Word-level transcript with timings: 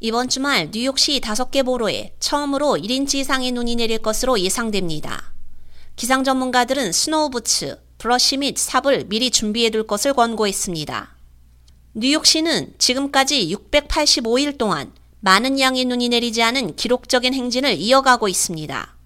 이번 0.00 0.28
주말 0.28 0.70
뉴욕시 0.70 1.18
다섯 1.18 1.50
개 1.50 1.64
borough에 1.64 2.14
처음으로 2.20 2.76
1인치 2.76 3.16
이상의 3.16 3.50
눈이 3.50 3.74
내릴 3.74 3.98
것으로 3.98 4.38
예상됩니다. 4.38 5.32
기상 5.96 6.22
전문가들은 6.22 6.92
snow 6.92 7.30
boots, 7.30 7.80
브러쉬 7.98 8.36
및 8.36 8.56
삽을 8.56 9.06
미리 9.08 9.32
준비해 9.32 9.70
둘 9.70 9.88
것을 9.88 10.14
권고했습니다. 10.14 11.16
뉴욕시는 11.94 12.74
지금까지 12.78 13.52
685일 13.52 14.56
동안 14.56 14.92
많은 15.18 15.58
양의 15.58 15.84
눈이 15.86 16.10
내리지 16.10 16.44
않은 16.44 16.76
기록적인 16.76 17.34
행진을 17.34 17.74
이어가고 17.74 18.28
있습니다. 18.28 18.96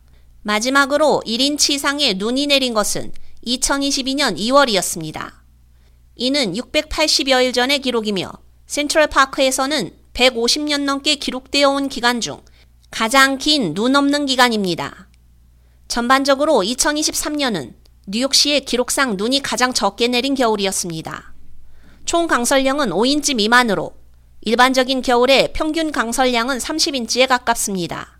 마지막으로 0.42 1.22
1인치 1.24 1.70
이상의 1.70 2.16
눈이 2.16 2.48
내린 2.48 2.74
것은 2.74 3.12
2022년 3.46 4.36
2월이었습니다. 4.36 5.32
이는 6.16 6.52
680여일 6.52 7.54
전의 7.54 7.78
기록이며 7.78 8.30
센트럴 8.66 9.06
파크에서는 9.06 10.01
150년 10.14 10.84
넘게 10.84 11.16
기록되어 11.16 11.70
온 11.70 11.88
기간 11.88 12.20
중 12.20 12.42
가장 12.90 13.38
긴 13.38 13.74
눈 13.74 13.96
없는 13.96 14.26
기간입니다. 14.26 15.08
전반적으로 15.88 16.62
2023년은 16.62 17.74
뉴욕시의 18.06 18.64
기록상 18.64 19.16
눈이 19.16 19.40
가장 19.40 19.72
적게 19.72 20.08
내린 20.08 20.34
겨울이었습니다. 20.34 21.34
총 22.04 22.26
강설량은 22.26 22.90
5인치 22.90 23.34
미만으로 23.36 23.94
일반적인 24.42 25.02
겨울의 25.02 25.52
평균 25.52 25.92
강설량은 25.92 26.58
30인치에 26.58 27.28
가깝습니다. 27.28 28.18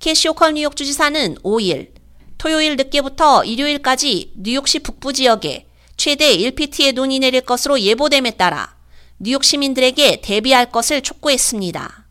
캐시오컬 0.00 0.54
뉴욕 0.54 0.74
주지사는 0.74 1.36
5일, 1.36 1.92
토요일 2.36 2.76
늦게부터 2.76 3.44
일요일까지 3.44 4.32
뉴욕시 4.36 4.80
북부 4.80 5.12
지역에 5.12 5.68
최대 5.96 6.36
1피트의 6.36 6.94
눈이 6.94 7.20
내릴 7.20 7.42
것으로 7.42 7.80
예보됨에 7.80 8.32
따라 8.32 8.73
뉴욕 9.18 9.44
시민들에게 9.44 10.20
대비할 10.22 10.70
것을 10.72 11.00
촉구했습니다. 11.00 12.08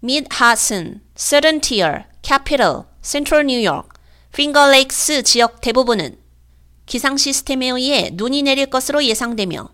미드 0.00 0.26
허드슨, 0.28 1.00
서던티어, 1.16 2.04
캐피털, 2.20 2.84
센트럴 3.00 3.46
뉴욕, 3.46 3.88
핑거레이크스 4.32 5.22
지역 5.22 5.60
대부분은 5.62 6.18
기상 6.84 7.16
시스템에 7.16 7.68
의해 7.68 8.10
눈이 8.12 8.42
내릴 8.42 8.66
것으로 8.66 9.02
예상되며 9.04 9.70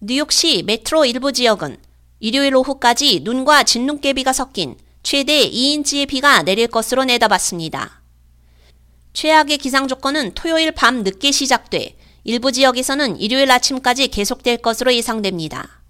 뉴욕시 0.00 0.62
메트로 0.62 1.06
일부 1.06 1.32
지역은 1.32 1.76
일요일 2.20 2.54
오후까지 2.54 3.20
눈과 3.24 3.64
진눈깨비가 3.64 4.32
섞인 4.32 4.76
최대 5.02 5.48
2인치의 5.50 6.08
비가 6.08 6.42
내릴 6.42 6.68
것으로 6.68 7.04
내다봤습니다. 7.04 8.00
최악의 9.12 9.58
기상 9.58 9.88
조건은 9.88 10.32
토요일 10.34 10.72
밤 10.72 11.02
늦게 11.02 11.32
시작돼 11.32 11.96
일부 12.24 12.52
지역에서는 12.52 13.20
일요일 13.20 13.50
아침까지 13.50 14.08
계속될 14.08 14.58
것으로 14.58 14.94
예상됩니다. 14.94 15.82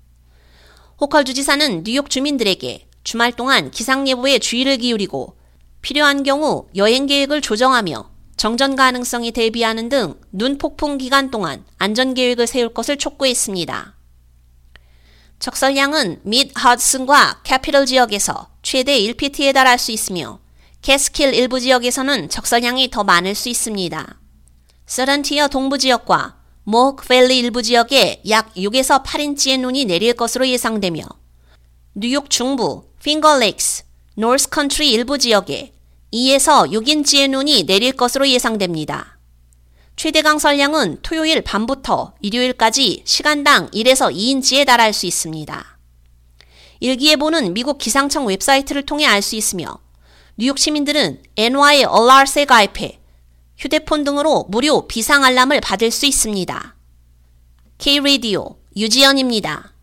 호컬 1.01 1.25
주지사는 1.25 1.85
뉴욕 1.85 2.11
주민들에게 2.11 2.89
주말 3.05 3.33
동안 3.33 3.71
기상 3.71 4.07
예보에 4.09 4.39
주의를 4.39 4.79
기울이고 4.79 5.37
필요한 5.81 6.23
경우 6.23 6.67
여행 6.77 7.07
계획을 7.07 7.41
조정하며 7.41 8.11
정전 8.37 8.75
가능성이 8.75 9.31
대비하는 9.31 9.89
등 9.89 10.21
눈 10.33 10.59
폭풍 10.59 10.99
기간 10.99 11.31
동안 11.31 11.65
안전 11.79 12.15
계획을 12.15 12.47
세울 12.47 12.75
것을 12.75 12.97
촉구했습니다. 12.97 13.95
적설량은 15.39 16.21
미드 16.25 16.53
허드슨과 16.59 17.43
캐피털 17.45 17.87
지역에서 17.87 18.51
최대 18.63 18.99
1피트에 18.99 19.55
달할 19.55 19.79
수 19.79 19.93
있으며 19.93 20.41
캐스킬 20.83 21.35
일부 21.35 21.61
지역에서는 21.61 22.29
적설량이 22.29 22.91
더 22.91 23.05
많을 23.05 23.35
수 23.35 23.49
있습니다. 23.49 24.24
서던티어 24.87 25.49
동부 25.49 25.79
지역과 25.79 26.37
모호크밸리 26.65 27.39
일부 27.39 27.63
지역에 27.63 28.23
약 28.29 28.55
6에서 28.55 29.03
8인치의 29.03 29.61
눈이 29.61 29.87
내릴 29.87 30.13
것으로 30.13 30.47
예상되며 30.47 31.05
뉴욕 31.95 32.29
중부, 32.29 32.85
핑거레이크스, 33.03 33.85
노스 34.17 34.51
컨트리 34.51 34.91
일부 34.91 35.19
지역에 35.19 35.73
2에서 36.13 36.71
6인치의 36.71 37.31
눈이 37.31 37.65
내릴 37.65 37.93
것으로 37.93 38.29
예상됩니다. 38.29 39.19
최대 39.97 40.23
강설량은 40.23 40.99
토요일 41.03 41.41
밤부터 41.41 42.15
일요일까지 42.21 43.03
시간당 43.07 43.71
1에서 43.71 44.15
2인치에 44.15 44.67
달할 44.67 44.93
수 44.93 45.07
있습니다. 45.07 45.79
일기예보는 46.81 47.55
미국 47.55 47.79
기상청 47.79 48.27
웹사이트를 48.27 48.85
통해 48.85 49.07
알 49.07 49.23
수 49.23 49.37
있으며 49.37 49.79
뉴욕 50.37 50.59
시민들은 50.59 51.23
NY 51.37 51.85
얼라스에 51.85 52.45
가입해 52.45 53.01
휴대폰 53.59 54.05
등으로 54.05 54.47
무료 54.49 54.87
비상 54.87 55.25
알람을 55.25 55.61
받을 55.61 55.91
수 55.91 56.07
있습니다. 56.07 56.77
K-Radio 57.79 58.57
유지연입니다. 58.77 59.74